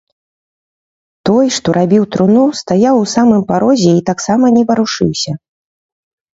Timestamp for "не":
4.59-4.63